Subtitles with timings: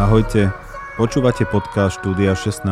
[0.00, 0.48] Ahojte,
[0.96, 2.64] počúvate podcast Štúdia 16.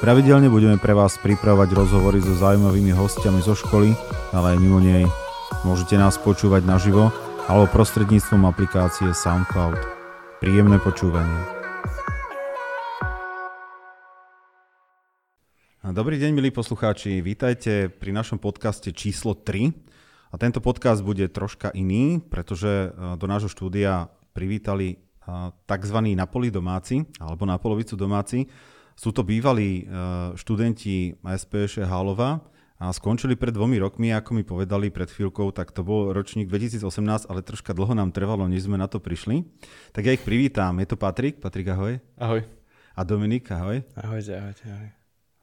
[0.00, 3.92] Pravidelne budeme pre vás pripravovať rozhovory so zaujímavými hostiami zo školy,
[4.32, 5.04] ale aj mimo nej.
[5.68, 7.12] Môžete nás počúvať naživo
[7.44, 9.76] alebo prostredníctvom aplikácie SoundCloud.
[10.40, 11.44] Príjemné počúvanie.
[15.84, 17.20] Dobrý deň, milí poslucháči.
[17.20, 19.76] Vítajte pri našom podcaste číslo 3.
[20.32, 25.04] A tento podcast bude troška iný, pretože e, do nášho štúdia privítali
[25.64, 25.98] tzv.
[26.12, 28.46] Napoli domáci, alebo na polovicu domáci.
[28.94, 29.84] Sú to bývalí e,
[30.38, 32.46] študenti SPŠ Hálova
[32.78, 37.26] a skončili pred dvomi rokmi, ako mi povedali pred chvíľkou, tak to bol ročník 2018,
[37.26, 39.46] ale troška dlho nám trvalo, než sme na to prišli.
[39.90, 40.78] Tak ja ich privítam.
[40.78, 41.42] Je to Patrik.
[41.42, 41.98] Patrik, ahoj.
[42.18, 42.46] Ahoj.
[42.94, 43.82] A Dominik, ahoj.
[43.98, 44.90] Ahojte, ahojte, ahoj.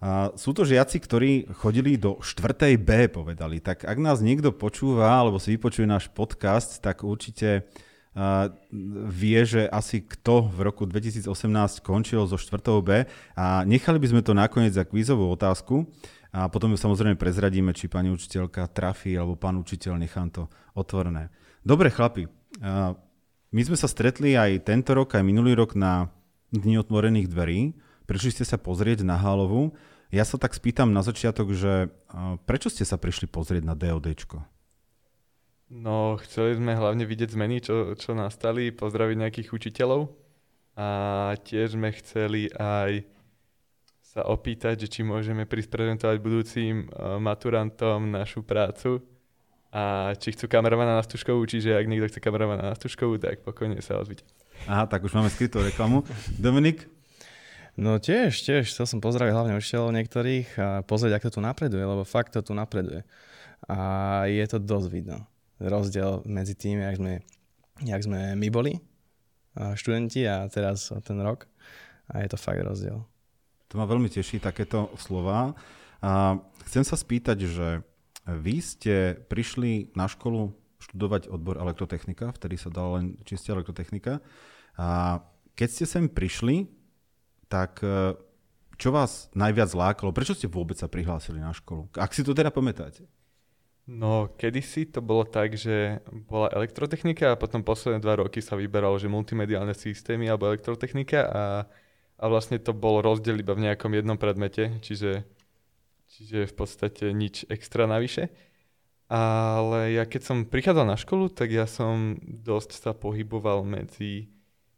[0.02, 2.73] A sú to žiaci, ktorí chodili do 4.
[2.82, 3.62] B, povedali.
[3.62, 7.70] Tak ak nás niekto počúva, alebo si vypočuje náš podcast, tak určite
[9.08, 11.32] vie, že asi kto v roku 2018
[11.80, 12.60] skončil zo 4.
[12.84, 13.08] B
[13.40, 15.88] a nechali by sme to nakoniec za kvízovú otázku
[16.35, 21.32] a potom ju samozrejme prezradíme, či pani učiteľka trafí alebo pán učiteľ, nechám to otvorené.
[21.63, 22.27] Dobre chlapi,
[23.52, 26.12] my sme sa stretli aj tento rok, aj minulý rok na
[26.52, 27.80] Dni otvorených dverí.
[28.12, 29.72] Prišli ste sa pozrieť na Hálovu.
[30.12, 31.88] Ja sa tak spýtam na začiatok, že
[32.44, 34.44] prečo ste sa prišli pozrieť na DODčko?
[35.72, 40.12] No, chceli sme hlavne vidieť zmeny, čo, čo nastali, pozdraviť nejakých učiteľov
[40.76, 40.88] a
[41.48, 43.08] tiež sme chceli aj
[44.04, 49.00] sa opýtať, že či môžeme prísť prezentovať budúcim uh, maturantom našu prácu
[49.72, 53.80] a či chcú kameramana na Stužkovú, čiže ak niekto chce kameramana na Stužkovú, tak pokojne
[53.80, 54.28] sa ozvite.
[54.68, 56.04] Aha, tak už máme skrytú reklamu.
[56.35, 56.91] Dominik?
[57.80, 58.68] No tiež, tiež.
[58.68, 62.44] Chcel som pozdraviť hlavne učiteľov niektorých a pozrieť, ako to tu napreduje, lebo fakt to
[62.44, 63.08] tu napreduje.
[63.72, 65.31] A je to dosť vidno
[65.62, 67.13] rozdiel medzi tým, jak sme,
[67.85, 68.73] jak sme my boli
[69.56, 71.47] študenti a teraz ten rok.
[72.12, 73.03] A je to fakt rozdiel.
[73.71, 75.55] To ma veľmi teší, takéto slova.
[76.03, 76.35] A
[76.67, 77.67] chcem sa spýtať, že
[78.27, 78.95] vy ste
[79.31, 80.51] prišli na školu
[80.81, 84.19] študovať odbor elektrotechnika, vtedy sa dala len čistá elektrotechnika.
[84.75, 85.21] A
[85.53, 86.66] keď ste sem prišli,
[87.45, 88.17] tak e,
[88.81, 90.09] čo vás najviac lákalo?
[90.09, 91.94] Prečo ste vôbec sa prihlásili na školu?
[92.01, 93.05] Ak si to teda pamätáte.
[93.91, 98.96] No, kedysi to bolo tak, že bola elektrotechnika a potom posledné dva roky sa vyberalo,
[98.96, 101.44] že multimediálne systémy alebo elektrotechnika a,
[102.16, 105.28] a vlastne to bol rozdiel iba v nejakom jednom predmete, čiže,
[106.07, 108.31] čiže v podstate nič extra navyše.
[109.12, 114.31] Ale ja keď som prichádzal na školu, tak ja som dosť sa pohyboval medzi,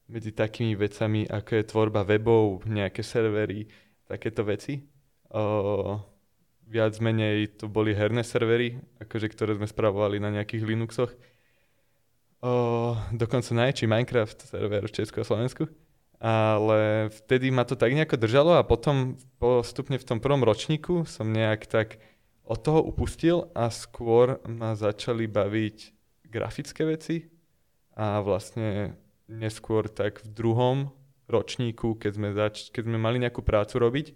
[0.09, 3.69] medzi takými vecami, ako je tvorba webov, nejaké servery,
[4.09, 4.81] takéto veci.
[5.29, 6.02] O,
[6.68, 11.12] viac menej to boli herné servery, akože, ktoré sme spravovali na nejakých Linuxoch.
[12.44, 15.69] O, dokonca najväčší Minecraft server v Česku a Slovensku.
[16.23, 21.28] Ale vtedy ma to tak nejako držalo a potom postupne v tom prvom ročníku som
[21.28, 22.00] nejak tak
[22.47, 25.78] od toho upustil a skôr ma začali baviť
[26.28, 27.28] grafické veci
[27.96, 28.96] a vlastne
[29.28, 30.78] neskôr tak v druhom
[31.28, 34.07] ročníku, keď sme, zač- keď sme mali nejakú prácu robiť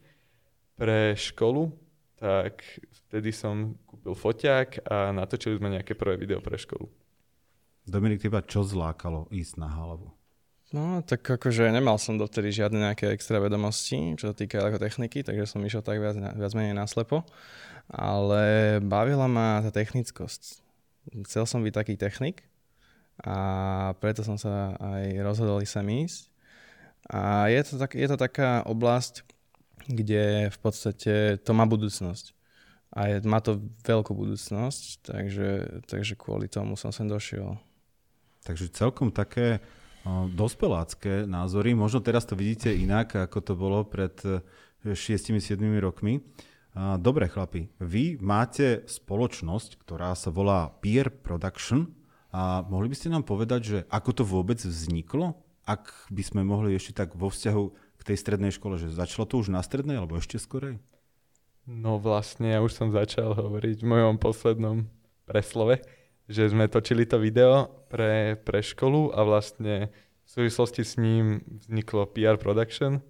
[0.75, 1.71] pre školu,
[2.17, 2.65] tak
[3.05, 6.89] vtedy som kúpil foťák a natočili sme nejaké prvé video pre školu.
[7.87, 10.11] Dominik, teba čo zlákalo ísť na hlavu?
[10.75, 15.47] No, tak akože nemal som dovtedy žiadne nejaké extra vedomosti, čo sa týka techniky, takže
[15.47, 17.23] som išiel tak viac, viac menej naslepo.
[17.87, 20.59] Ale bavila ma tá technickosť.
[21.23, 22.43] Chcel som byť taký technik
[23.23, 26.27] a preto som sa aj rozhodol sem ísť.
[27.07, 29.23] A je to, tak, je to taká oblasť,
[29.85, 32.33] kde v podstate to má budúcnosť.
[32.97, 35.49] A je, má to veľkú budúcnosť, takže,
[35.85, 37.59] takže kvôli tomu som sem došiel.
[38.47, 39.59] Takže celkom také
[40.07, 41.75] o, dospelácké názory.
[41.75, 44.15] Možno teraz to vidíte inak, ako to bolo pred
[44.81, 46.23] 6-7 e, rokmi.
[46.77, 51.89] Dobre, chlapi, vy máte spoločnosť, ktorá sa volá Peer Production
[52.29, 55.41] a mohli by ste nám povedať, že ako to vôbec vzniklo?
[55.65, 59.51] Ak by sme mohli ešte tak vo vzťahu tej strednej škole, že začalo to už
[59.51, 60.79] na strednej alebo ešte skorej?
[61.67, 64.87] No vlastne ja už som začal hovoriť v mojom poslednom
[65.27, 65.83] preslove,
[66.31, 69.91] že sme točili to video pre, pre školu a vlastne
[70.23, 73.03] v súvislosti s ním vzniklo PR Production,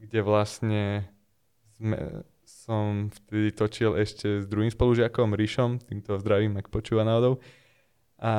[0.00, 1.12] kde vlastne
[1.76, 7.40] sme, som vtedy točil ešte s druhým spolužiakom, Ríšom, týmto zdravím, ak počúva náhodou.
[8.20, 8.34] A,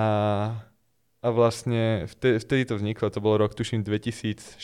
[1.22, 4.58] a vlastne vtedy, vtedy to vzniklo, to bol rok tuším 2016,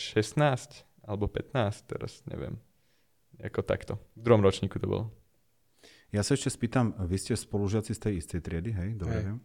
[1.08, 2.60] alebo 15, teraz neviem.
[3.40, 3.96] Ako takto.
[4.12, 5.04] V druhom ročníku to bolo.
[6.12, 8.90] Ja sa ešte spýtam, vy ste spolužiaci z tej istej triedy, hej?
[8.96, 9.36] Dobre, hej.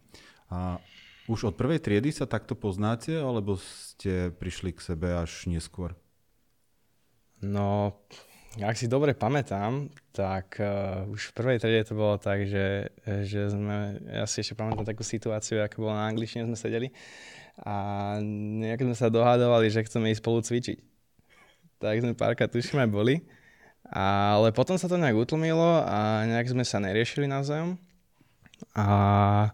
[0.52, 0.76] A
[1.24, 5.96] Už od prvej triedy sa takto poznáte, alebo ste prišli k sebe až neskôr?
[7.40, 7.96] No,
[8.60, 12.92] ak si dobre pamätám, tak uh, už v prvej triede to bolo tak, že,
[13.24, 16.92] že sme, ja si ešte pamätám takú situáciu, ako bolo na angličtine, sme sedeli
[17.64, 17.74] a
[18.20, 20.78] nejak sme sa dohadovali, že chceme ísť spolu cvičiť.
[21.84, 23.20] Tak sme párka tuším aj boli.
[23.92, 27.76] Ale potom sa to nejak utlmilo a nejak sme sa neriešili navzájom.
[28.72, 29.52] A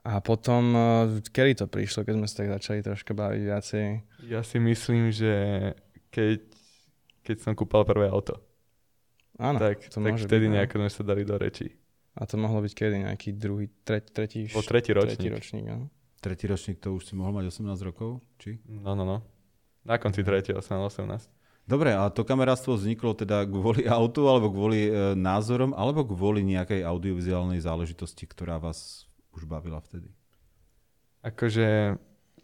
[0.00, 3.86] a potom, e, kedy to prišlo, keď sme sa tak začali troška baviť viacej?
[4.32, 5.32] Ja si myslím, že
[6.08, 6.40] keď,
[7.20, 8.40] keď som kúpal prvé auto.
[9.36, 11.68] Áno, tak, to tak vtedy byť, nejako sme sa dali do reči.
[12.16, 12.96] A to mohlo byť kedy?
[13.04, 15.20] Nejaký druhý, tre, tretí, Bol tretí ročník.
[15.20, 15.86] Tretí ročník, áno.
[16.20, 18.60] Tretí ročník to už si mohol mať 18 rokov, či?
[18.68, 19.18] No, no, no.
[19.84, 21.28] Na konci tretieho som 18.
[21.70, 26.82] Dobre, a to kamerátstvo vzniklo teda kvôli autu, alebo kvôli e, názorom, alebo kvôli nejakej
[26.82, 30.10] audiovizuálnej záležitosti, ktorá vás už bavila vtedy?
[31.22, 31.94] Akože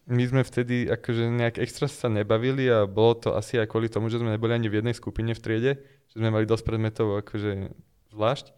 [0.07, 4.07] my sme vtedy akože nejak extra sa nebavili a bolo to asi aj kvôli tomu,
[4.07, 5.73] že sme neboli ani v jednej skupine v triede,
[6.07, 7.75] že sme mali dosť predmetov akože
[8.15, 8.55] zvlášť.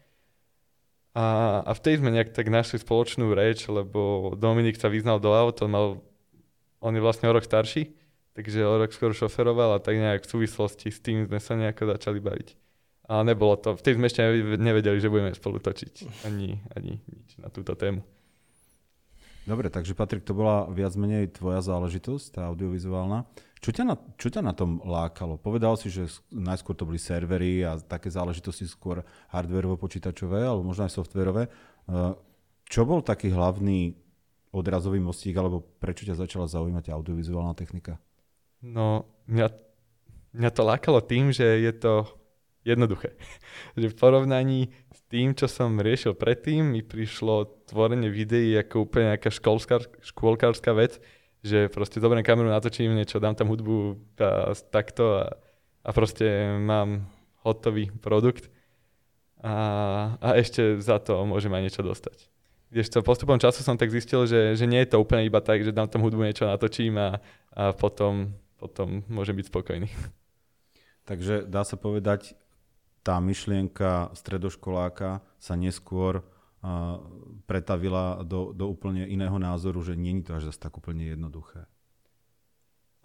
[1.16, 1.24] A,
[1.64, 5.72] a vtedy sme nejak tak našli spoločnú reč, lebo Dominik sa vyznal do aut, on,
[5.72, 5.86] mal,
[6.84, 7.96] on je vlastne o rok starší,
[8.38, 11.90] takže o rok skôr šoferoval a tak nejak v súvislosti s tým sme sa nejako
[11.90, 12.48] začali baviť.
[13.10, 14.22] A nebolo to, vtedy sme ešte
[14.62, 18.06] nevedeli, že budeme spolu točiť ani, ani nič na túto tému.
[19.42, 23.26] Dobre, takže Patrik, to bola viac menej tvoja záležitosť, tá audiovizuálna.
[23.58, 25.40] Čo ťa, na, čo ťa na tom lákalo?
[25.40, 29.02] Povedal si, že najskôr to boli servery a také záležitosti skôr
[29.34, 31.48] hardwareovo-počítačové, alebo možno aj softwareové.
[31.48, 32.12] Eh,
[32.68, 33.96] čo bol taký hlavný
[34.52, 37.96] odrazový mostík, alebo prečo ťa začala zaujímať audiovizuálna technika?
[38.62, 39.48] No, mňa,
[40.34, 41.92] mňa to lákalo tým, že je to
[42.66, 43.14] jednoduché.
[43.80, 44.74] že v porovnaní
[45.08, 49.32] tým, čo som riešil predtým, mi prišlo tvorenie videí ako úplne nejaká
[50.04, 51.00] škôlkárska vec,
[51.40, 55.24] že proste zoberiem kameru, natočím niečo, dám tam hudbu a takto a,
[55.80, 56.28] a proste
[56.60, 57.08] mám
[57.40, 58.52] hotový produkt
[59.40, 59.54] a,
[60.20, 62.28] a ešte za to môžem aj niečo dostať.
[62.68, 65.72] Kdežto postupom času som tak zistil, že, že nie je to úplne iba tak, že
[65.72, 67.16] dám tam hudbu, niečo natočím a,
[67.56, 68.28] a potom,
[68.58, 69.88] potom môžem byť spokojný.
[71.08, 72.36] Takže dá sa povedať,
[73.00, 77.00] tá myšlienka stredoškoláka sa neskôr uh,
[77.48, 81.64] pretavila do, do úplne iného názoru, že je to až zase tak úplne jednoduché.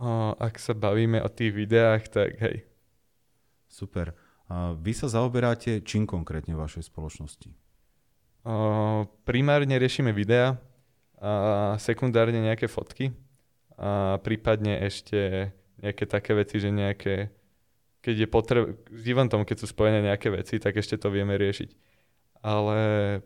[0.02, 2.68] O, ak sa bavíme o tých videách, tak hej.
[3.72, 4.12] Super.
[4.52, 7.56] Uh, vy sa zaoberáte čím konkrétne v vašej spoločnosti?
[8.44, 10.60] O, primárne riešime videá,
[11.24, 13.16] a sekundárne nejaké fotky
[13.78, 17.34] a prípadne ešte nejaké také veci, že nejaké
[18.04, 21.72] keď je potreb, s eventom, keď sú spojené nejaké veci, tak ešte to vieme riešiť.
[22.44, 22.78] Ale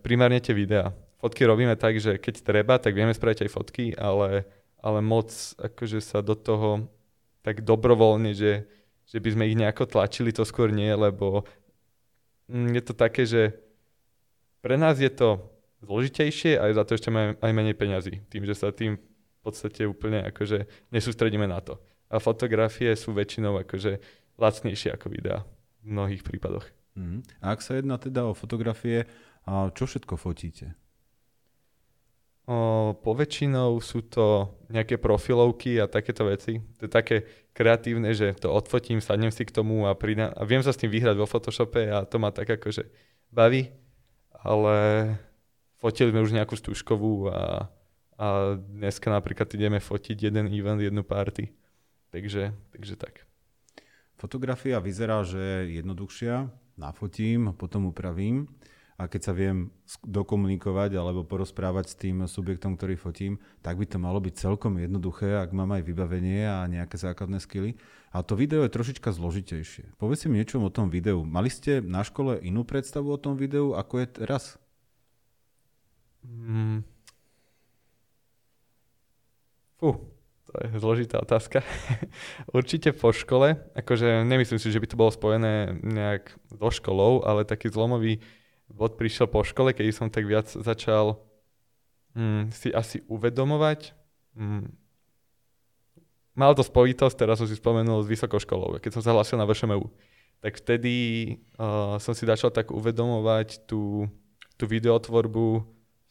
[0.05, 0.94] primárne tie videá.
[1.17, 4.45] Fotky robíme tak, že keď treba, tak vieme spraviť aj fotky, ale,
[4.77, 6.85] ale moc akože sa do toho
[7.41, 8.69] tak dobrovoľne, že,
[9.09, 11.41] že by sme ich nejako tlačili, to skôr nie, lebo
[12.45, 13.57] mm, je to také, že
[14.61, 15.41] pre nás je to
[15.81, 18.21] zložitejšie a za to ešte máme aj menej peňazí.
[18.29, 19.01] Tým, že sa tým
[19.47, 21.79] podstate úplne akože nesústredíme na to.
[22.11, 23.99] A fotografie sú väčšinou akože
[24.39, 25.44] lacnejšie ako videá
[25.83, 26.67] v mnohých prípadoch.
[26.95, 27.23] Mm.
[27.44, 29.05] A ak sa jedná teda o fotografie,
[29.47, 30.75] a čo všetko fotíte?
[32.47, 36.63] O, poväčšinou sú to nejaké profilovky a takéto veci.
[36.80, 40.63] To je také kreatívne, že to odfotím, sadnem si k tomu a, pridám, a viem
[40.63, 42.87] sa s tým vyhrať vo Photoshope a to ma tak akože
[43.35, 43.68] baví,
[44.31, 44.75] ale
[45.75, 47.68] fotili sme už nejakú stúžkovú a,
[48.18, 51.54] a dneska napríklad ideme fotiť jeden event, jednu party.
[52.09, 53.30] Takže, takže tak.
[54.18, 56.50] Fotografia vyzerá, že je jednoduchšia,
[56.81, 58.50] nafotím, potom upravím
[58.97, 59.69] a keď sa viem
[60.02, 65.38] dokomunikovať alebo porozprávať s tým subjektom, ktorý fotím, tak by to malo byť celkom jednoduché,
[65.38, 67.78] ak mám aj vybavenie a nejaké základné skily.
[68.09, 70.02] A to video je trošička zložitejšie.
[70.02, 71.21] Povedzte mi niečo o tom videu.
[71.21, 74.57] Mali ste na škole inú predstavu o tom videu, ako je teraz?
[76.26, 76.81] Mm.
[79.77, 79.93] Fú,
[80.49, 81.61] to je zložitá otázka.
[82.57, 87.45] Určite po škole, akože nemyslím si, že by to bolo spojené nejak so školou, ale
[87.45, 88.17] taký zlomový
[88.65, 91.21] bod prišiel po škole, keď som tak viac začal
[92.17, 93.93] mm, si asi uvedomovať.
[94.33, 94.73] Mm,
[96.33, 99.45] mal to spojitosť, teraz som si spomenul s vysokou školou, keď som sa hlásil na
[99.45, 99.93] VŠMU.
[100.41, 100.95] Tak vtedy
[101.61, 104.09] uh, som si začal tak uvedomovať tú,
[104.57, 105.65] tú videotvorbu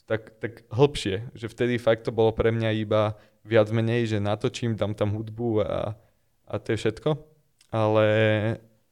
[0.06, 4.74] tak, tak hĺbšie, že vtedy fakt to bolo pre mňa iba viac menej, že natočím,
[4.74, 5.94] dám tam hudbu a,
[6.50, 7.14] a to je všetko.
[7.70, 8.08] Ale,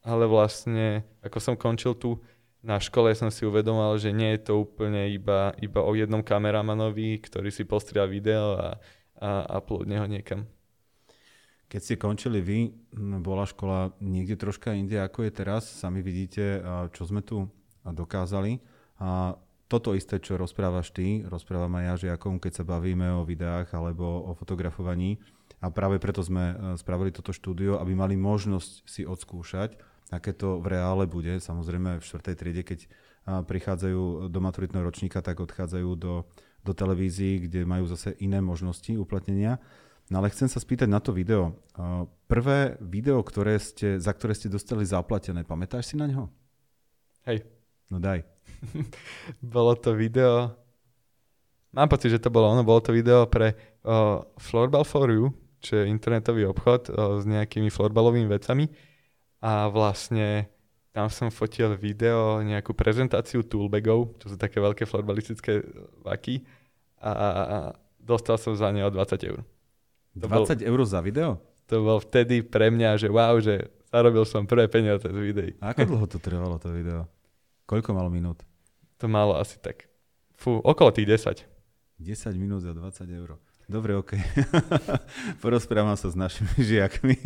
[0.01, 2.23] ale vlastne, ako som končil tú
[2.65, 7.21] na škole som si uvedomoval, že nie je to úplne iba, iba o jednom kameramanovi,
[7.21, 8.81] ktorý si postria video a,
[9.21, 10.49] a uploadne ho niekam.
[11.69, 12.73] Keď ste končili vy,
[13.21, 15.69] bola škola niekde troška inde, ako je teraz.
[15.69, 17.45] Sami vidíte, čo sme tu
[17.85, 18.57] dokázali.
[18.97, 23.73] A toto isté, čo rozprávaš ty, rozprávam aj ja žiakom, keď sa bavíme o videách
[23.73, 25.17] alebo o fotografovaní.
[25.63, 29.77] A práve preto sme e, spravili toto štúdio, aby mali možnosť si odskúšať,
[30.13, 31.41] aké to v reále bude.
[31.41, 32.37] Samozrejme v 4.
[32.37, 32.85] triede, keď
[33.25, 36.29] prichádzajú do maturitného ročníka, tak odchádzajú do,
[36.61, 39.57] do televízií, kde majú zase iné možnosti uplatnenia.
[40.13, 41.57] No ale chcem sa spýtať na to video.
[42.29, 46.29] Prvé video, ktoré ste, za ktoré ste dostali zaplatené, pamätáš si na ňo?
[47.25, 47.54] Hej.
[47.89, 48.25] No daj.
[49.55, 50.53] bolo to video,
[51.75, 53.53] mám pocit, že to bolo ono, bolo to video pre
[53.85, 55.29] uh, Floorball for You,
[55.61, 58.71] čo je internetový obchod uh, s nejakými florbalovými vecami
[59.43, 60.49] a vlastne
[60.95, 65.59] tam som fotil video, nejakú prezentáciu toolbagov, čo sú také veľké florbalistické
[66.07, 66.39] vaky
[67.03, 67.57] a, a
[67.99, 69.43] dostal som za ne o 20 eur.
[70.23, 71.43] To 20 bol, eur za video?
[71.67, 75.51] To bol vtedy pre mňa, že wow, že zarobil som prvé peniaze z videí.
[75.59, 77.03] A ako dlho to trvalo, to video?
[77.65, 78.45] Koľko malo minút?
[79.01, 79.89] To malo asi tak,
[80.37, 81.41] fú, okolo tých 10.
[81.97, 83.41] 10 minút za 20 eur.
[83.65, 84.13] Dobre, OK.
[85.43, 87.17] Porozprávam sa s našimi žiakmi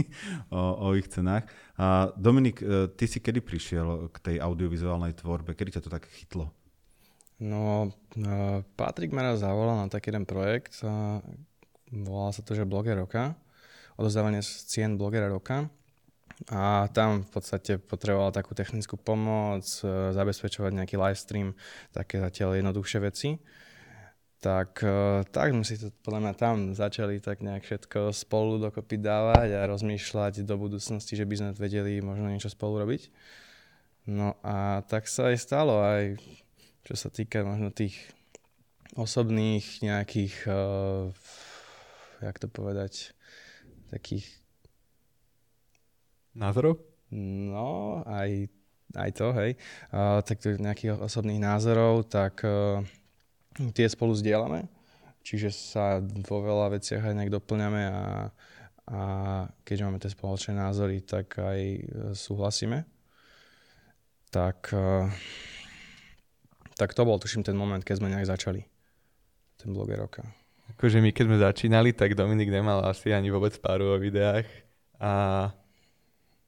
[0.47, 1.51] o, o ich cenách.
[1.75, 5.51] A Dominik, e, ty si kedy prišiel k tej audiovizuálnej tvorbe?
[5.51, 6.47] Kedy ťa to tak chytlo?
[7.43, 10.79] No, e, Patrik ma raz zavolal na taký jeden projekt,
[11.91, 13.35] volá sa to, že Bloger roka,
[13.99, 15.67] odozdávanie cien blogera roka.
[16.47, 21.49] A tam v podstate potreboval takú technickú pomoc, e, zabezpečovať nejaký live stream,
[21.91, 23.29] také zatiaľ jednoduchšie veci.
[24.39, 28.95] Tak, e, tak sme si to podľa mňa tam začali tak nejak všetko spolu dokopy
[28.95, 33.11] dávať a rozmýšľať do budúcnosti, že by sme vedeli možno niečo spolu robiť.
[34.07, 36.17] No a tak sa aj stalo, aj
[36.87, 37.99] čo sa týka možno tých
[38.95, 41.11] osobných nejakých uh,
[42.21, 43.15] jak to povedať,
[43.91, 44.27] takých...
[46.35, 46.81] Názorov?
[47.13, 48.49] No, aj,
[48.93, 49.57] aj to, hej.
[49.89, 52.85] Uh, tak nejakých osobných názorov, tak uh,
[53.73, 54.69] tie spolu zdieľame.
[55.25, 58.01] Čiže sa vo veľa veciach aj nejak doplňame a,
[58.89, 58.99] a
[59.65, 61.81] keďže máme tie spoločné názory, tak aj uh,
[62.13, 62.85] súhlasíme.
[64.29, 65.09] Tak, uh,
[66.77, 68.61] tak to bol, tuším, ten moment, keď sme nejak začali
[69.59, 70.23] ten bloger roka
[70.79, 74.45] akože my keď sme začínali, tak Dominik nemal asi ani vôbec páru o videách
[74.95, 75.49] a,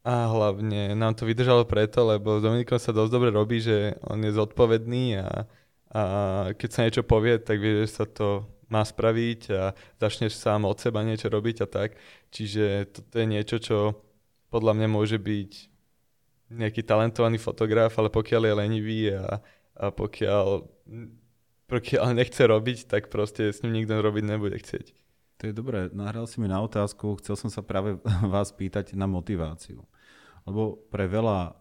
[0.02, 4.18] a hlavne nám to vydržalo preto, lebo s Dominikom sa dosť dobre robí, že on
[4.26, 5.46] je zodpovedný a,
[5.94, 6.02] a
[6.58, 10.80] keď sa niečo povie, tak vie, že sa to má spraviť a začneš sám od
[10.80, 12.00] seba niečo robiť a tak.
[12.34, 13.78] Čiže toto je niečo, čo
[14.50, 15.52] podľa mňa môže byť
[16.52, 19.40] nejaký talentovaný fotograf, ale pokiaľ je lenivý a,
[19.78, 20.66] a pokiaľ
[21.72, 24.92] pokiaľ nechce robiť, tak proste s ním nikto robiť nebude chcieť.
[25.42, 27.98] To je dobré, nahral si mi na otázku, chcel som sa práve
[28.34, 29.82] vás pýtať na motiváciu.
[30.46, 31.54] Lebo pre veľa uh,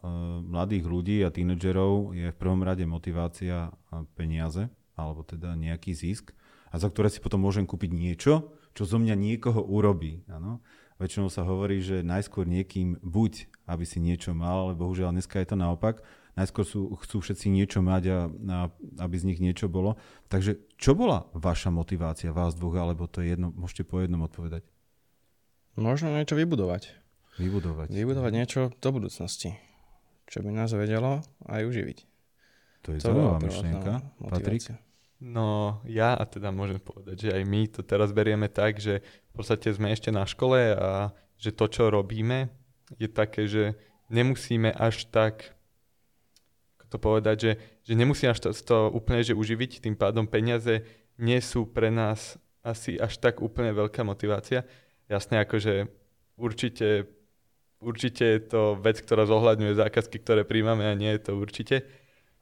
[0.44, 3.72] mladých ľudí a tínedžerov je v prvom rade motivácia
[4.12, 4.68] peniaze,
[5.00, 6.36] alebo teda nejaký zisk,
[6.68, 10.28] a za ktoré si potom môžem kúpiť niečo, čo zo mňa niekoho urobí.
[10.28, 10.60] Ano?
[11.00, 15.48] Väčšinou sa hovorí, že najskôr niekým buď, aby si niečo mal, ale bohužiaľ dneska je
[15.48, 16.04] to naopak,
[16.40, 18.58] najskôr sú, chcú všetci niečo mať a, a
[19.04, 20.00] aby z nich niečo bolo.
[20.32, 24.64] Takže čo bola vaša motivácia, vás dvoch, alebo to je jedno, môžete po jednom odpovedať?
[25.76, 26.96] Možno niečo vybudovať.
[27.36, 27.88] Vybudovať.
[27.92, 29.54] Vybudovať niečo do budúcnosti,
[30.26, 31.98] čo by nás vedelo aj uživiť.
[32.88, 33.92] To je zaujímavá myšlienka.
[34.24, 34.64] Patrik?
[35.20, 39.32] No ja a teda môžem povedať, že aj my to teraz berieme tak, že v
[39.36, 42.48] podstate sme ešte na škole a že to, čo robíme,
[42.96, 43.76] je také, že
[44.08, 45.59] nemusíme až tak
[46.90, 47.52] to povedať, že,
[47.86, 50.82] že nemusíme až to, to úplne že uživiť, tým pádom peniaze
[51.16, 54.66] nie sú pre nás asi až tak úplne veľká motivácia.
[55.08, 55.88] Jasné, akože
[56.36, 57.08] určite,
[57.80, 61.86] určite je to vec, ktorá zohľadňuje zákazky, ktoré príjmame a nie je to určite,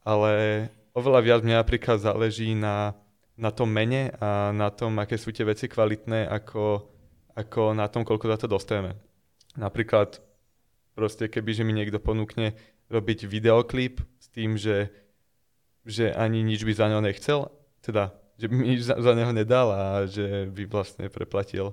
[0.02, 2.98] ale oveľa viac mňa napríklad záleží na,
[3.38, 6.88] na tom mene a na tom, aké sú tie veci kvalitné, ako,
[7.38, 8.98] ako na tom, koľko za to dostajeme.
[9.54, 10.18] Napríklad
[10.98, 12.58] proste keby, mi niekto ponúkne
[12.90, 14.92] robiť videoklip s tým, že,
[15.88, 17.48] že ani nič by za neho nechcel,
[17.80, 21.72] teda, že by mi nič za, za neho nedal a že by vlastne preplatil.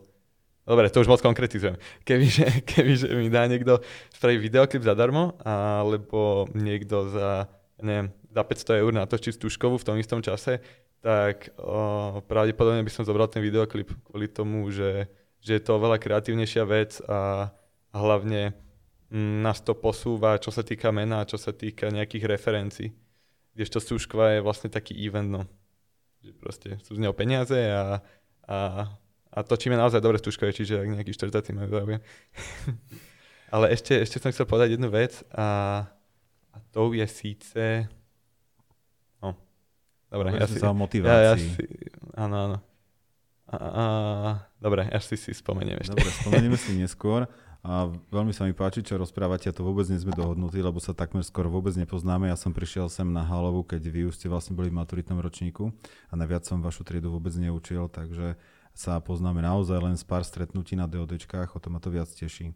[0.66, 1.78] Dobre, to už moc konkretizujem.
[2.08, 3.84] Kebyže, kebyže mi dá niekto
[4.18, 7.52] spraviť videoklip zadarmo, alebo niekto za,
[7.84, 10.64] neviem, za 500 eur natočí stužkovú v tom istom čase,
[11.06, 15.06] tak o, pravdepodobne by som zobral ten videoklip kvôli tomu, že,
[15.38, 17.54] že je to oveľa kreatívnejšia vec a,
[17.94, 18.58] a hlavne
[19.14, 22.90] nás to posúva, čo sa týka mena, čo sa týka nejakých referencií.
[23.54, 25.42] kdežto Súškva je vlastne taký event, no.
[26.26, 28.02] Že proste sú z neho peniaze a,
[28.50, 28.58] a,
[29.30, 32.02] a točíme naozaj dobre Súškove, čiže ak nejaký štvrtáci majú záujem.
[33.56, 35.48] Ale ešte, ešte som chcel povedať jednu vec a,
[36.50, 37.86] a to je síce...
[39.22, 39.38] No,
[40.10, 40.58] dobre, ja si...
[40.66, 41.14] O motivácii.
[41.14, 41.62] Ja, ja si,
[42.18, 42.58] áno, áno.
[43.46, 43.84] A, a,
[44.58, 45.94] dobre, ja si si spomeniem ešte.
[45.94, 47.30] Dobre, spomenieme si neskôr.
[47.66, 50.94] A veľmi sa mi páči, čo rozprávate, a to vôbec nie sme dohodnutí, lebo sa
[50.94, 52.30] takmer skoro vôbec nepoznáme.
[52.30, 55.74] Ja som prišiel sem na Halovu, keď vy už ste vlastne boli v maturitnom ročníku
[56.08, 58.38] a naviac som vašu triedu vôbec neučil, takže
[58.78, 62.54] sa poznáme naozaj len z pár stretnutí na DODčkách, o to ma to viac teší.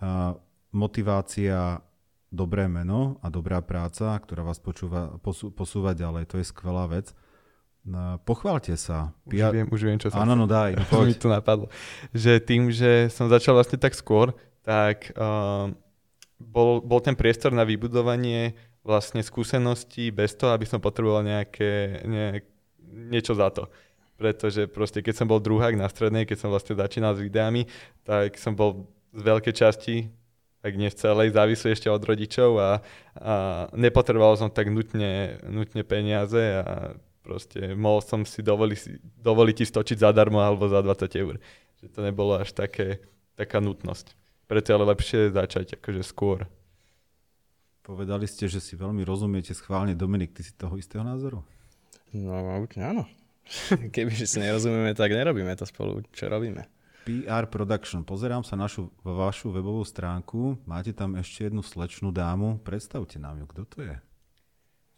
[0.00, 0.32] A
[0.72, 1.84] motivácia,
[2.32, 7.12] dobré meno a dobrá práca, ktorá vás počúva, posú, posúva ďalej, to je skvelá vec.
[8.28, 9.16] Pochválte sa.
[9.24, 9.48] Už, ja...
[9.48, 10.20] viem, už viem, čo som...
[10.20, 10.76] Áno, no daj.
[10.92, 11.72] No, mi to napadlo.
[12.12, 15.72] Že tým, že som začal vlastne tak skôr, tak uh,
[16.36, 18.52] bol, bol ten priestor na vybudovanie
[18.84, 22.44] vlastne skúseností bez toho, aby som potreboval nejaké, nejak,
[23.12, 23.68] niečo za to.
[24.20, 27.64] Pretože proste keď som bol druhák na strednej, keď som vlastne začínal s videami,
[28.04, 29.96] tak som bol z veľkej časti,
[30.60, 32.84] tak nie v celej, závislý ešte od rodičov a,
[33.16, 33.34] a
[33.72, 40.00] nepotreboval som tak nutne, nutne peniaze a Proste mohol som si dovoliť, dovoliť ti stočiť
[40.00, 41.36] zadarmo alebo za 20 eur.
[41.84, 43.04] Že to nebolo až také,
[43.36, 44.16] taká nutnosť.
[44.48, 46.48] Preto je ale lepšie začať akože skôr.
[47.84, 49.92] Povedali ste, že si veľmi rozumiete schválne.
[49.92, 51.44] Dominik, ty si toho istého názoru?
[52.12, 52.34] No,
[52.80, 53.04] áno.
[53.94, 56.02] Keby si nerozumieme, tak nerobíme to spolu.
[56.10, 56.66] Čo robíme?
[57.04, 58.04] PR Production.
[58.04, 60.60] Pozerám sa našu, vašu webovú stránku.
[60.68, 62.60] Máte tam ešte jednu slečnú dámu.
[62.60, 63.96] Predstavte nám ju, kto to je?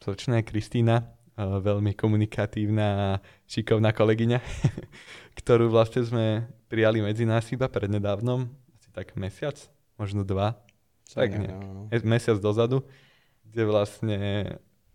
[0.03, 1.07] Slečná je Kristýna
[1.39, 3.09] veľmi komunikatívna a
[3.49, 4.39] šikovná kolegyňa,
[5.41, 6.27] ktorú vlastne sme
[6.69, 9.57] prijali medzi nás iba prednedávnom, asi tak mesiac,
[9.97, 10.61] možno dva,
[11.13, 12.85] tak nejak, mesiac dozadu,
[13.49, 14.21] kde vlastne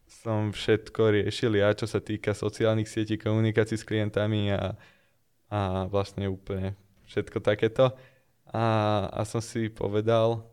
[0.07, 4.73] som všetko riešil ja, čo sa týka sociálnych sietí, komunikácií s klientami a,
[5.51, 6.73] a vlastne úplne
[7.05, 7.91] všetko takéto.
[8.47, 8.65] A,
[9.11, 10.47] a som si povedal,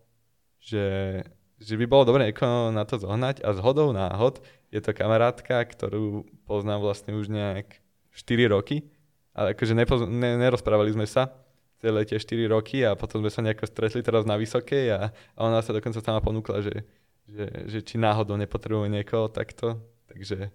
[0.58, 1.22] že,
[1.64, 6.82] že by bolo niekoho na to zohnať a zhodou náhod je to kamarátka, ktorú poznám
[6.82, 7.78] vlastne už nejak
[8.12, 8.90] 4 roky,
[9.32, 11.30] ale akože nepoz- ne- nerozprávali sme sa
[11.78, 15.38] celé tie 4 roky a potom sme sa nejako stretli teraz na Vysokej a, a
[15.40, 16.82] ona sa dokonca sama ponúkla, že,
[17.30, 19.78] že, že či náhodou nepotrebuje niekoho takto,
[20.10, 20.50] takže,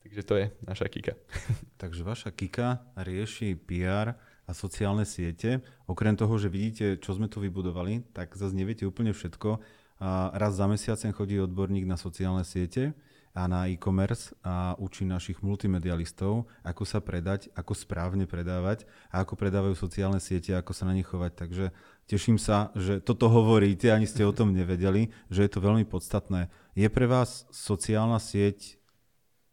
[0.00, 1.14] takže to je naša Kika.
[1.80, 4.16] Takže vaša Kika rieši PR
[4.48, 5.62] a sociálne siete.
[5.86, 9.62] Okrem toho, že vidíte, čo sme tu vybudovali, tak zase neviete úplne všetko.
[10.00, 12.96] A raz za mesiac sem chodí odborník na sociálne siete
[13.30, 19.38] a na e-commerce a učí našich multimedialistov, ako sa predať, ako správne predávať a ako
[19.38, 21.32] predávajú sociálne siete, ako sa na nich chovať.
[21.36, 21.64] Takže
[22.10, 26.50] teším sa, že toto hovoríte, ani ste o tom nevedeli, že je to veľmi podstatné.
[26.74, 28.80] Je pre vás sociálna sieť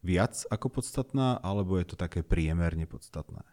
[0.02, 3.46] viac ako podstatná, alebo je to také priemerne podstatné?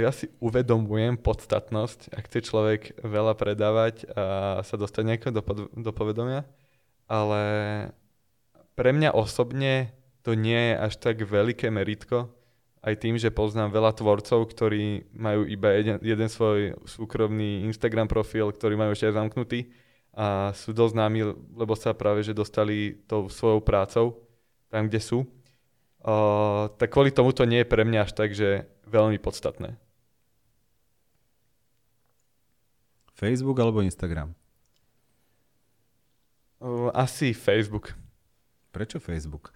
[0.00, 4.24] Ja si uvedomujem podstatnosť, ak chce človek veľa predávať a
[4.64, 6.48] sa dostať nejako do, pod, do povedomia,
[7.04, 7.42] ale
[8.72, 9.92] pre mňa osobne
[10.24, 12.32] to nie je až tak veľké meritko,
[12.80, 18.48] aj tým, že poznám veľa tvorcov, ktorí majú iba jeden, jeden svoj súkromný Instagram profil,
[18.56, 19.68] ktorý majú ešte aj zamknutý
[20.16, 21.20] a sú dosť známi,
[21.52, 24.24] lebo sa práve že dostali tou svojou prácou
[24.72, 25.28] tam, kde sú.
[26.00, 29.76] Uh, tak kvôli tomu to nie je pre mňa až tak, že veľmi podstatné.
[33.12, 34.32] Facebook alebo Instagram?
[36.64, 37.92] Uh, asi Facebook.
[38.72, 39.52] Prečo Facebook?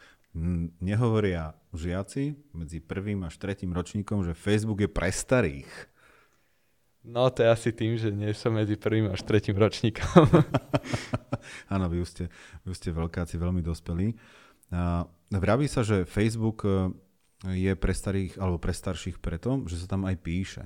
[0.82, 5.70] Nehovoria žiaci medzi prvým až tretím ročníkom, že Facebook je pre starých.
[7.04, 10.24] No to je asi tým, že nie som medzi prvým až tretím ročníkom.
[11.72, 12.32] Áno, vy ste,
[12.64, 14.16] vy ste veľkáci, veľmi dospelí.
[14.16, 14.18] A
[15.40, 16.92] vraví sa, že Facebook e,
[17.52, 20.64] je pre starých alebo pre starších preto, že sa tam aj píše.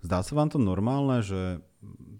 [0.00, 1.58] Zdá sa vám to normálne, že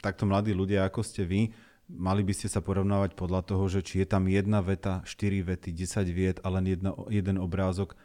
[0.02, 1.54] takto mladí ľudia, ako ste vy,
[1.88, 5.72] mali by ste sa porovnávať podľa toho, že či je tam jedna veta, štyri vety,
[5.72, 7.96] 10 viet a len jedna, jeden obrázok.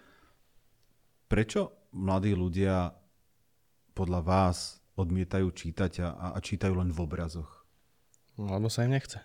[1.27, 2.93] Prečo mladí ľudia
[3.97, 7.65] podľa vás odmietajú čítať a, a čítajú len v obrazoch?
[8.37, 9.21] No, lebo sa im nechce.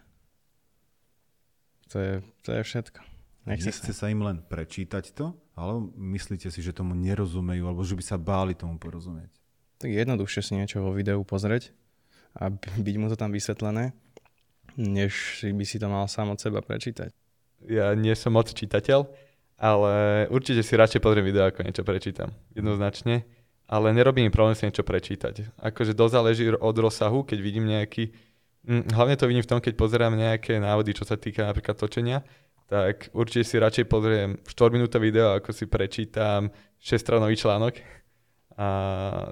[1.93, 2.15] To je,
[2.45, 3.01] to je všetko.
[3.49, 4.05] Nechce, nechce sa.
[4.05, 8.21] sa im len prečítať to, ale myslíte si, že tomu nerozumejú, alebo že by sa
[8.21, 9.33] báli tomu porozumieť?
[9.81, 11.73] Tak jednoduchšie si niečo vo videu pozrieť
[12.37, 13.97] a byť mu to tam vysvetlené
[14.79, 17.11] než by si to mal sám od seba prečítať.
[17.67, 19.11] Ja nie som moc čitateľ,
[19.59, 19.93] ale
[20.31, 22.31] určite si radšej pozriem video, ako niečo prečítam.
[22.55, 23.27] Jednoznačne.
[23.69, 25.59] Ale nerobím mi problém si niečo prečítať.
[25.61, 28.15] Akože dosť záleží od rozsahu, keď vidím nejaký...
[28.65, 32.23] Hm, hlavne to vidím v tom, keď pozerám nejaké návody, čo sa týka napríklad točenia
[32.69, 37.81] tak určite si radšej pozriem 4 minútové video, ako si prečítam 6-stranový článok.
[38.61, 38.69] A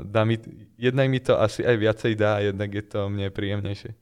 [0.07, 0.41] dá mi,
[0.81, 3.93] jednak mi to asi aj viacej dá, jednak je to mne príjemnejšie.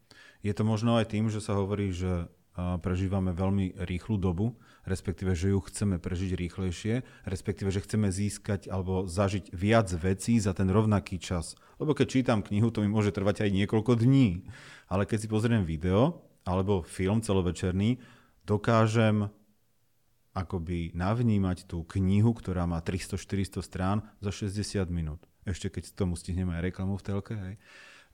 [0.44, 4.54] Je to možno aj tým, že sa hovorí, že prežívame veľmi rýchlu dobu,
[4.86, 10.54] respektíve, že ju chceme prežiť rýchlejšie, respektíve, že chceme získať alebo zažiť viac vecí za
[10.54, 11.58] ten rovnaký čas.
[11.82, 14.46] Lebo keď čítam knihu, to mi môže trvať aj niekoľko dní.
[14.86, 17.98] Ale keď si pozriem video alebo film celovečerný,
[18.44, 19.28] dokážem
[20.34, 25.22] akoby navnímať tú knihu, ktorá má 300-400 strán za 60 minút.
[25.46, 27.34] Ešte keď tomu stihneme aj reklamu v telke.
[27.38, 27.54] Hej.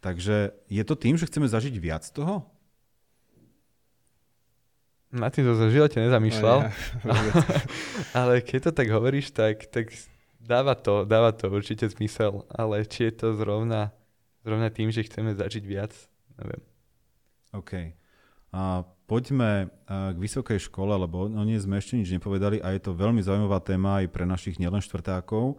[0.05, 2.45] Takže je to tým, že chceme zažiť viac toho?
[5.11, 6.59] Na tým som sa v živote nezamýšľal.
[7.03, 7.35] No, ja.
[8.21, 9.91] ale keď to tak hovoríš, tak, tak
[10.39, 12.47] dáva, to, dáva to určite zmysel.
[12.47, 13.91] Ale či je to zrovna,
[14.47, 15.91] zrovna tým, že chceme zažiť viac,
[16.39, 16.63] neviem.
[17.51, 18.00] OK.
[18.51, 22.95] A poďme k vysokej škole, lebo o nej sme ešte nič nepovedali a je to
[22.95, 25.59] veľmi zaujímavá téma aj pre našich nielen štvrtákov,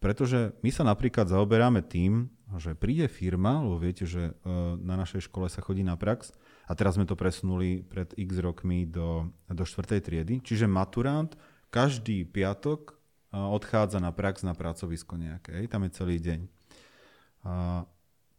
[0.00, 4.32] pretože my sa napríklad zaoberáme tým, že príde firma, lebo viete, že e,
[4.80, 6.36] na našej škole sa chodí na prax,
[6.68, 9.98] a teraz sme to presunuli pred x rokmi do, do 4.
[9.98, 10.40] triedy.
[10.40, 11.34] Čiže maturant
[11.68, 12.96] každý piatok
[13.32, 15.64] odchádza na prax na pracovisko nejaké.
[15.66, 16.40] Tam je celý deň.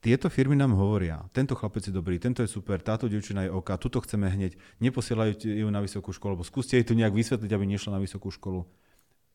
[0.04, 3.72] Tieto firmy nám hovoria, tento chlapec je dobrý, tento je super, táto dievčina je OK,
[3.80, 7.64] tuto chceme hneď, neposielajú ju na vysokú školu, alebo skúste jej to nejak vysvetliť, aby
[7.64, 8.68] nešla na vysokú školu.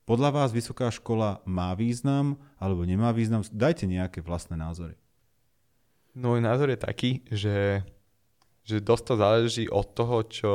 [0.05, 3.41] Podľa vás vysoká škola má význam alebo nemá význam?
[3.49, 5.01] Dajte nejaké vlastné názory.
[6.13, 7.85] No, môj názor je taký, že
[8.69, 10.55] že dosť to záleží od toho, čo,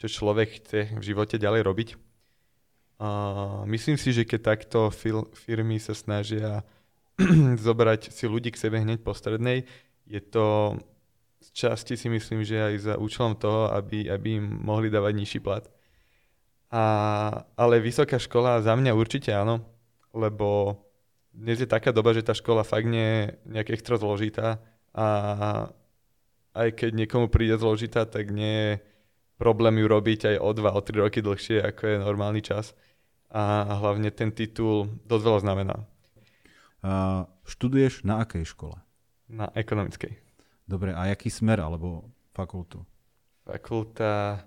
[0.00, 1.88] čo človek chce v živote ďalej robiť.
[2.96, 3.08] A
[3.68, 6.64] myslím si, že keď takto fil, firmy sa snažia
[7.66, 9.64] zobrať si ľudí k sebe hneď po strednej,
[10.06, 10.76] je to
[11.40, 15.38] z časti si myslím, že aj za účelom toho, aby, aby im mohli dávať nižší
[15.38, 15.68] plat.
[16.72, 16.82] A,
[17.54, 19.62] ale vysoká škola za mňa určite áno,
[20.10, 20.80] lebo
[21.30, 24.58] dnes je taká doba, že tá škola fakt nie je nejak extra zložitá
[24.96, 25.06] a
[26.56, 28.72] aj keď niekomu príde zložitá, tak nie je
[29.36, 32.72] problém ju robiť aj o 2, o 3 roky dlhšie, ako je normálny čas.
[33.28, 35.76] A hlavne ten titul dosť veľa znamená.
[37.46, 38.78] Študuješ na akej škole?
[39.26, 40.18] Na ekonomickej.
[40.66, 42.82] Dobre, a aký smer alebo fakultu?
[43.46, 44.42] Fakulta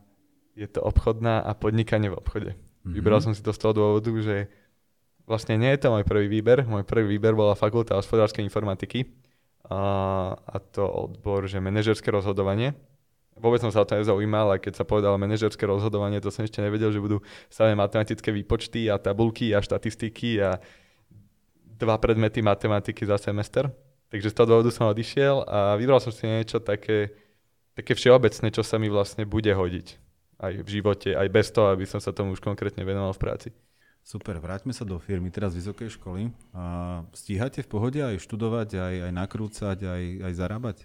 [0.56, 2.52] je to obchodná a podnikanie v obchode.
[2.56, 2.94] Mm-hmm.
[2.96, 4.52] Vybral som si to z toho dôvodu, že
[5.24, 6.68] vlastne nie je to môj prvý výber.
[6.68, 9.08] Môj prvý výber bola fakulta hospodárskej informatiky
[9.68, 9.80] a,
[10.36, 12.76] a to odbor, že manažerské rozhodovanie.
[13.40, 16.60] Vôbec som sa o to nezaujímal, a keď sa povedalo manažerské rozhodovanie, to som ešte
[16.60, 20.60] nevedel, že budú samé matematické výpočty a tabulky a štatistiky a
[21.80, 23.72] dva predmety matematiky za semester.
[24.12, 27.14] Takže z toho dôvodu som odišiel a vybral som si niečo také,
[27.78, 31.84] také všeobecné, čo sa mi vlastne bude hodiť aj v živote, aj bez toho, aby
[31.84, 33.50] som sa tomu už konkrétne venoval v práci.
[34.02, 36.34] Super, vráťme sa do firmy, teraz vysokej školy.
[36.56, 40.78] A stíhate v pohode aj študovať, aj, aj nakrúcať, aj, aj zarábať?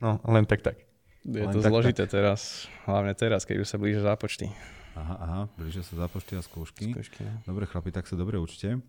[0.00, 0.78] No, len tak tak.
[1.26, 2.14] Je len to tak, zložité tak.
[2.16, 4.48] teraz, hlavne teraz, keď už sa blížia zápočty.
[4.94, 6.94] Aha, aha, blížia sa zápočty a skúšky.
[6.94, 7.52] skúšky no.
[7.52, 8.80] Dobre chlapi, tak sa dobre učte.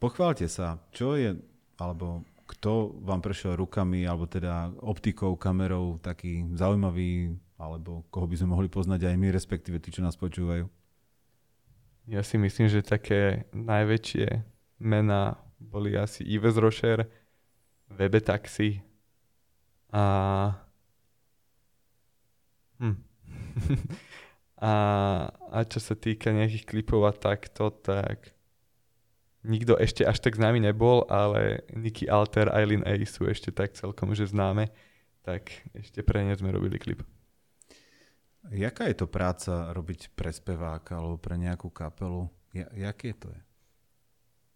[0.00, 1.36] Pochválte sa, čo je,
[1.76, 8.56] alebo kto vám prešiel rukami, alebo teda optikou, kamerou taký zaujímavý, alebo koho by sme
[8.56, 10.66] mohli poznať aj my, respektíve tí, čo nás počúvajú?
[12.10, 14.42] Ja si myslím, že také najväčšie
[14.82, 17.06] mená boli asi Yves Rocher,
[17.92, 18.82] Webe Taxi
[19.92, 20.02] a...
[22.80, 22.98] Hm.
[24.64, 24.72] a,
[25.28, 28.39] a čo sa týka nejakých klipov a takto, tak
[29.44, 34.12] nikto ešte až tak známy nebol, ale Nicky Alter, Eileen A sú ešte tak celkom
[34.12, 34.68] že známe,
[35.24, 37.04] tak ešte pre ne sme robili klip.
[38.48, 42.32] Jaká je to práca robiť pre speváka alebo pre nejakú kapelu?
[42.56, 43.40] Ja, jaké to je?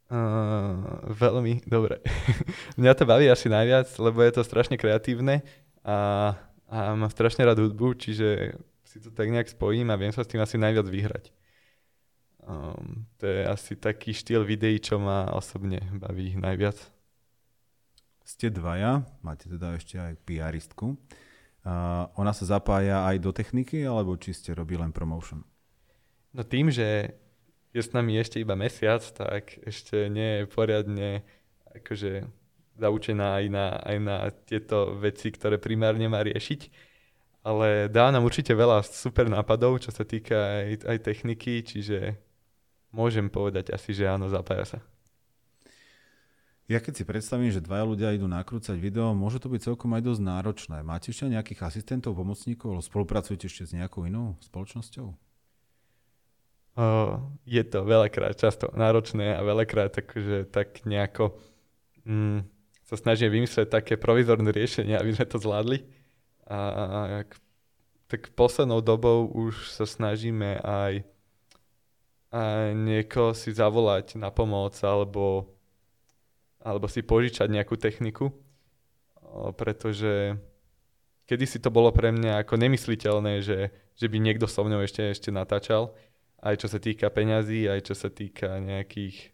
[0.08, 2.00] Uh, veľmi dobre.
[2.80, 5.44] Mňa to baví asi najviac, lebo je to strašne kreatívne
[5.84, 6.32] a,
[6.68, 10.30] a mám strašne rád hudbu, čiže si to tak nejak spojím a viem sa s
[10.30, 11.24] tým asi najviac vyhrať.
[12.44, 16.76] Um, to je asi taký štýl videí, čo ma osobne baví najviac.
[18.24, 20.96] Ste dvaja, máte teda ešte aj PRistku.
[21.64, 25.40] Uh, ona sa zapája aj do techniky, alebo či ste robili len promotion?
[26.36, 27.16] No tým, že
[27.72, 31.24] je s nami ešte iba mesiac, tak ešte nie je poriadne
[31.72, 32.28] akože
[32.76, 36.92] zaučená aj na, aj na tieto veci, ktoré primárne má riešiť.
[37.44, 42.16] Ale dá nám určite veľa super nápadov, čo sa týka aj, aj techniky, čiže
[42.94, 44.78] môžem povedať asi, že áno, zapája sa.
[46.64, 50.02] Ja keď si predstavím, že dvaja ľudia idú nakrúcať video, môže to byť celkom aj
[50.06, 50.78] dosť náročné.
[50.80, 55.12] Máte ešte nejakých asistentov, pomocníkov, alebo spolupracujete ešte s nejakou inou spoločnosťou?
[56.74, 61.38] Uh, je to veľakrát často náročné a veľakrát takže tak nejako
[62.02, 62.42] mm,
[62.82, 65.86] sa snažím vymyslieť také provizorné riešenie, aby sme to zvládli.
[66.48, 67.00] A, a
[68.08, 71.04] tak poslednou dobou už sa snažíme aj,
[72.34, 75.54] aj niekoho si zavolať na pomoc alebo
[76.64, 78.32] alebo si požičať nejakú techniku,
[79.60, 80.32] pretože
[81.28, 85.28] kedysi to bolo pre mňa ako nemysliteľné, že, že by niekto so mnou ešte, ešte
[85.28, 85.92] natáčal,
[86.40, 89.28] aj čo sa týka peňazí, aj čo sa týka nejakých,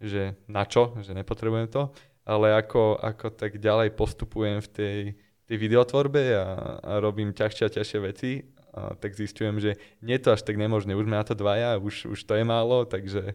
[0.00, 1.92] že na čo, že nepotrebujem to,
[2.24, 5.00] ale ako, ako tak ďalej postupujem v tej,
[5.44, 8.30] tej videotvorbe a, a robím ťažšie a ťažšie veci,
[8.76, 10.92] a tak zistujem, že nie je to až tak nemožné.
[10.92, 13.32] Už sme na to dvaja, už, už to je málo, takže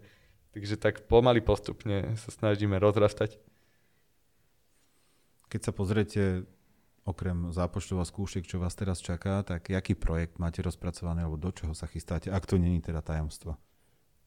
[0.52, 3.40] Takže tak pomaly postupne sa snažíme rozrastať.
[5.48, 6.44] Keď sa pozriete
[7.08, 11.50] okrem zápočtov a skúšek, čo vás teraz čaká, tak aký projekt máte rozpracovaný alebo do
[11.56, 13.58] čoho sa chystáte, ak to není teda tajomstvo?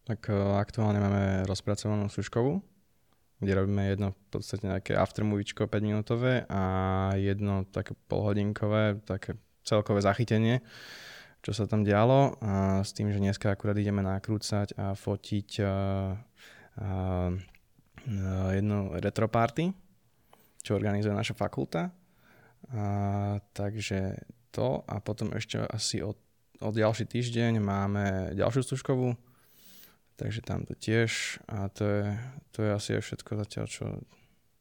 [0.05, 2.61] Tak e, aktuálne máme rozpracovanú súškovú,
[3.40, 6.62] kde robíme jedno v podstate nejaké aftermoviečko 5 minútové a
[7.16, 10.61] jedno také polhodinkové, také celkové zachytenie
[11.44, 15.64] čo sa tam dialo a s tým, že dneska akurát ideme nakrúcať a fotiť a,
[15.68, 15.70] a,
[18.57, 19.68] jednu retroparty,
[20.64, 21.92] čo organizuje naša fakulta.
[22.72, 24.24] A, takže
[24.57, 26.16] to a potom ešte asi od,
[26.64, 29.12] od ďalší týždeň máme ďalšiu stužkovú,
[30.16, 32.05] takže tam to tiež a to je,
[32.57, 34.00] to je asi všetko zatiaľ, čo,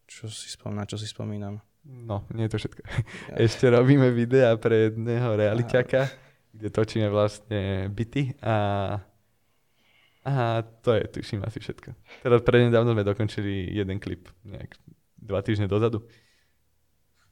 [0.04, 1.64] čo si spomínam, čo si spomínam.
[1.84, 2.82] No, nie je to všetko.
[2.84, 2.94] Ja.
[3.48, 8.56] Ešte robíme videa pre jedného realiťaka kde točíme vlastne byty a,
[10.24, 10.32] a
[10.86, 11.98] to je, tuším, asi všetko.
[12.22, 14.78] Teraz prednedávno sme dokončili jeden klip, nejak
[15.18, 16.06] dva týždne dozadu.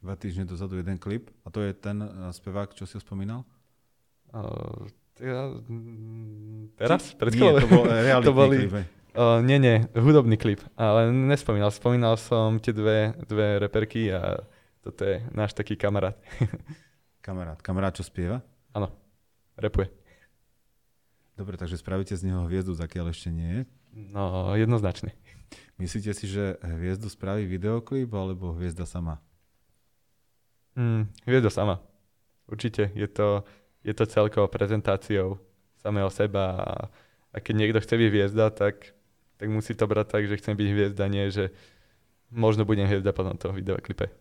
[0.01, 3.45] Dva týždne dozadu jeden klip a to je ten uh, spevák, čo si spomínal?
[4.33, 5.61] Uh, teraz?
[6.81, 7.01] teraz?
[7.13, 8.73] Pred nie, to bol realitný to boli, klip.
[9.11, 11.71] Uh, nie, nie, hudobný klip, ale nespomínal.
[11.73, 14.39] Spomínal som tie dve, dve reperky a
[14.79, 16.15] toto je náš taký kamarát.
[17.25, 17.59] kamarát.
[17.59, 18.39] Kamarát, čo spieva?
[18.71, 19.01] Áno
[19.61, 19.93] repuje.
[21.37, 23.61] Dobre, takže spravíte z neho hviezdu, zakiaľ ešte nie je?
[23.93, 25.15] No, jednoznačne.
[25.77, 29.21] Myslíte si, že hviezdu spraví videoklip alebo hviezda sama?
[30.77, 31.81] Mm, hviezda sama.
[32.45, 32.93] Určite.
[32.93, 33.43] Je to,
[33.81, 35.41] je to celkovo prezentáciou
[35.81, 36.71] samého seba a,
[37.33, 38.93] a keď niekto chce byť hviezda, tak,
[39.41, 41.49] tak musí to brať tak, že chcem byť hviezda, nie že
[42.29, 44.13] možno budem hviezda po tomto videoklipe.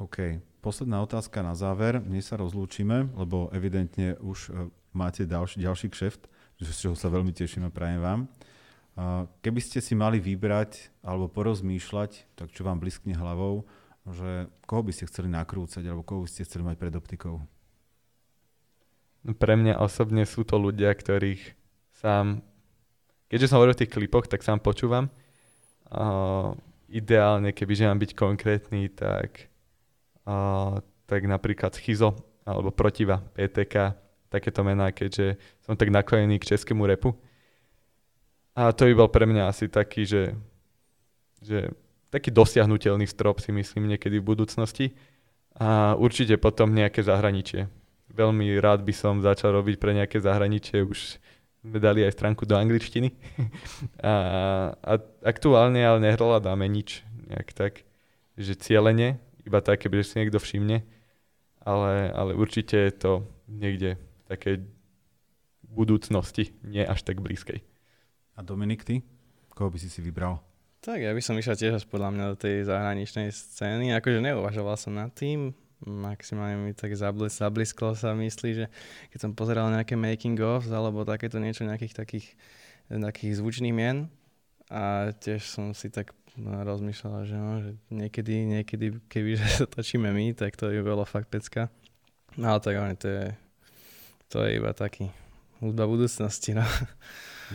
[0.00, 0.40] OK.
[0.64, 2.00] Posledná otázka na záver.
[2.00, 6.24] Dnes sa rozlúčime, lebo evidentne už e, máte ďalší, ďalší kšeft,
[6.64, 8.20] z čoho sa veľmi teším a prajem vám.
[9.44, 13.68] Keby ste si mali vybrať alebo porozmýšľať, tak čo vám bliskne hlavou,
[14.08, 17.44] že koho by ste chceli nakrúcať alebo koho by ste chceli mať pred optikou?
[19.28, 21.52] No, pre mňa osobne sú to ľudia, ktorých
[22.00, 22.40] sám,
[23.26, 25.10] keďže som hovoril o tých klipoch, tak sám počúvam.
[25.86, 26.54] Uh,
[26.90, 29.50] ideálne, kebyže mám byť konkrétny, tak
[31.06, 33.94] tak napríklad Schizo alebo Protiva, PTK,
[34.30, 37.14] takéto mená, keďže som tak naklonený k českému repu.
[38.58, 40.34] A to by bol pre mňa asi taký, že,
[41.42, 41.70] že
[42.10, 44.94] taký dosiahnutelný strop si myslím niekedy v budúcnosti.
[45.56, 47.68] A určite potom nejaké zahraničie.
[48.12, 51.20] Veľmi rád by som začal robiť pre nejaké zahraničie, už
[51.66, 53.10] sme dali aj stránku do angličtiny.
[53.98, 54.14] a,
[54.78, 54.92] a
[55.26, 57.82] aktuálne ale nehľadáme nič nejak tak,
[58.38, 60.86] že cieľene, iba tak, keby si niekto všimne,
[61.66, 63.12] ale, ale určite je to
[63.50, 64.56] niekde v takej
[65.66, 67.60] budúcnosti, nie až tak blízkej.
[68.36, 69.02] A Dominik, ty?
[69.50, 70.38] Koho by si si vybral?
[70.84, 73.90] Tak ja by som išiel tiež podľa mňa do tej zahraničnej scény.
[73.98, 75.50] Akože neuvažoval som nad tým,
[75.84, 78.66] maximálne mi tak zablis, zablisklo sa myslí, že
[79.12, 82.26] keď som pozeral nejaké making of alebo takéto niečo nejakých takých,
[82.88, 84.08] takých zvučných mien
[84.72, 90.08] a tiež som si tak rozmýšľala, že, no, že niekedy, niekedy, keby že sa točíme
[90.08, 91.68] my, tak to by bolo fakt pecka.
[92.36, 93.26] No ale tak to je,
[94.28, 95.08] to je iba taký
[95.60, 96.52] hudba budúcnosti.
[96.52, 96.64] No.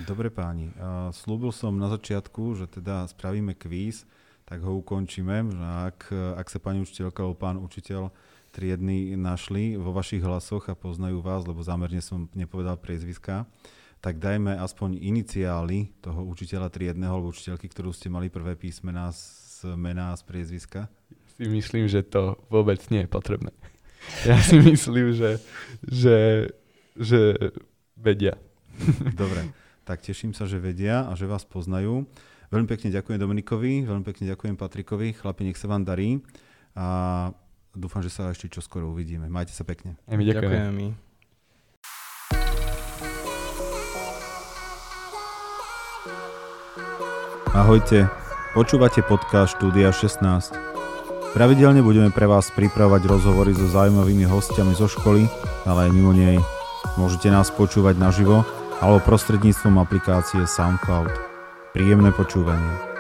[0.08, 4.08] Dobre páni, uh, slúbil som na začiatku, že teda spravíme kvíz,
[4.52, 5.48] tak ho ukončíme.
[5.88, 8.12] Ak, ak sa pani učiteľka alebo pán učiteľ
[8.52, 13.48] triedny našli vo vašich hlasoch a poznajú vás, lebo zámerne som nepovedal priezviska,
[14.04, 19.72] tak dajme aspoň iniciály toho učiteľa triedného alebo učiteľky, ktorú ste mali prvé písmená z
[19.80, 20.92] mena a z priezviska?
[21.40, 23.56] Si myslím, že to vôbec nie je potrebné.
[24.26, 25.38] Ja si myslím, že,
[25.86, 26.50] že,
[26.98, 27.54] že
[27.94, 28.34] vedia.
[29.14, 29.54] Dobre,
[29.86, 32.10] tak teším sa, že vedia a že vás poznajú.
[32.52, 36.20] Veľmi pekne ďakujem Dominikovi, veľmi pekne ďakujem Patrikovi, chlapi, nech sa vám darí
[36.76, 37.32] a
[37.72, 39.32] dúfam, že sa ešte čoskoro uvidíme.
[39.32, 39.96] Majte sa pekne.
[40.04, 40.52] A my ďakujeme.
[40.60, 40.86] ďakujeme.
[47.56, 48.12] Ahojte,
[48.52, 50.20] počúvate podcast Štúdia 16.
[51.32, 55.24] Pravidelne budeme pre vás pripravovať rozhovory so zaujímavými hostiami zo školy,
[55.64, 56.36] ale aj mimo nej.
[57.00, 58.44] Môžete nás počúvať naživo
[58.84, 61.31] alebo prostredníctvom aplikácie SoundCloud.
[61.72, 62.91] Príjemné počúvanie.